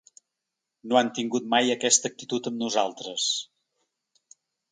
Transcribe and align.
No 0.93 0.97
han 1.01 1.11
tingut 1.17 1.49
mai 1.51 1.69
aquesta 1.75 2.11
actitud 2.13 2.49
amb 2.51 2.59
nosaltres. 2.63 3.29